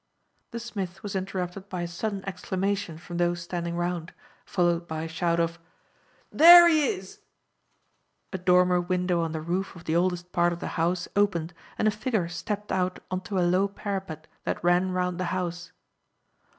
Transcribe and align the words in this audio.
The 0.49 0.59
smith 0.59 1.03
was 1.03 1.15
interrupted 1.15 1.69
by 1.69 1.83
a 1.83 1.87
sudden 1.87 2.23
exclamation 2.27 2.97
from 2.97 3.17
those 3.17 3.39
standing 3.43 3.75
round, 3.75 4.13
followed 4.47 4.87
by 4.87 5.03
a 5.03 5.07
shout 5.07 5.39
of 5.39 5.59
"There 6.31 6.67
he 6.67 6.87
is!" 6.87 7.19
A 8.33 8.39
dormer 8.39 8.81
window 8.81 9.21
on 9.21 9.31
the 9.31 9.41
roof 9.41 9.75
of 9.75 9.83
the 9.83 9.95
oldest 9.95 10.31
part 10.31 10.53
of 10.53 10.59
the 10.59 10.69
house 10.69 11.07
opened, 11.15 11.53
and 11.77 11.87
a 11.87 11.91
figure 11.91 12.27
stepped 12.29 12.71
out 12.71 12.97
on 13.11 13.21
to 13.21 13.37
a 13.37 13.45
low 13.45 13.67
parapet 13.67 14.25
that 14.43 14.63
ran 14.63 14.91
round 14.91 15.19
the 15.19 15.25
house. 15.37 15.71